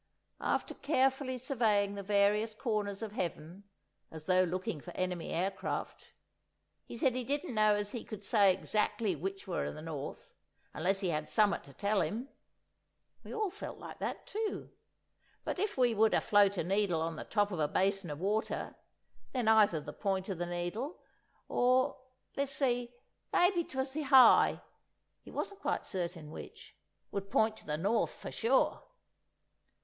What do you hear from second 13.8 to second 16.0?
that, too!); but if we